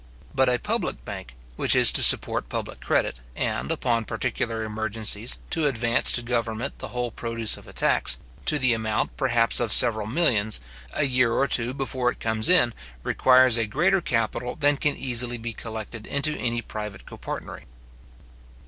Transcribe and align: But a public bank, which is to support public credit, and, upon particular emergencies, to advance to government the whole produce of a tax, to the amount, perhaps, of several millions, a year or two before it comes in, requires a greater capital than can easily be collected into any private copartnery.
But 0.33 0.49
a 0.49 0.57
public 0.57 1.05
bank, 1.05 1.35
which 1.57 1.75
is 1.75 1.91
to 1.91 2.01
support 2.01 2.49
public 2.49 2.79
credit, 2.81 3.19
and, 3.35 3.71
upon 3.71 4.03
particular 4.05 4.63
emergencies, 4.63 5.37
to 5.51 5.67
advance 5.67 6.11
to 6.13 6.23
government 6.23 6.79
the 6.79 6.87
whole 6.87 7.11
produce 7.11 7.55
of 7.55 7.67
a 7.67 7.71
tax, 7.71 8.17
to 8.45 8.57
the 8.57 8.73
amount, 8.73 9.15
perhaps, 9.15 9.59
of 9.59 9.71
several 9.71 10.07
millions, 10.07 10.59
a 10.93 11.03
year 11.03 11.33
or 11.33 11.45
two 11.47 11.75
before 11.75 12.09
it 12.09 12.19
comes 12.19 12.49
in, 12.49 12.73
requires 13.03 13.59
a 13.59 13.67
greater 13.67 14.01
capital 14.01 14.55
than 14.55 14.75
can 14.77 14.97
easily 14.97 15.37
be 15.37 15.53
collected 15.53 16.07
into 16.07 16.35
any 16.35 16.63
private 16.63 17.05
copartnery. 17.05 17.65